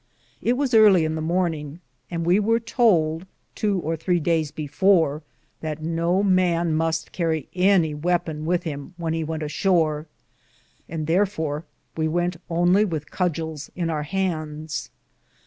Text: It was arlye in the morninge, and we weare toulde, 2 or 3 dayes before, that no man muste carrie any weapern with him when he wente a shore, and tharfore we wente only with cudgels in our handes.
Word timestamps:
It 0.41 0.53
was 0.57 0.71
arlye 0.73 1.03
in 1.03 1.13
the 1.13 1.21
morninge, 1.21 1.77
and 2.09 2.25
we 2.25 2.39
weare 2.39 2.57
toulde, 2.59 3.27
2 3.53 3.81
or 3.81 3.95
3 3.95 4.19
dayes 4.19 4.49
before, 4.49 5.21
that 5.59 5.83
no 5.83 6.23
man 6.23 6.75
muste 6.75 7.11
carrie 7.11 7.49
any 7.53 7.93
weapern 7.93 8.43
with 8.43 8.63
him 8.63 8.95
when 8.97 9.13
he 9.13 9.23
wente 9.23 9.45
a 9.45 9.47
shore, 9.47 10.07
and 10.89 11.05
tharfore 11.07 11.65
we 11.95 12.07
wente 12.07 12.37
only 12.49 12.83
with 12.83 13.11
cudgels 13.11 13.69
in 13.75 13.91
our 13.91 14.01
handes. 14.01 14.89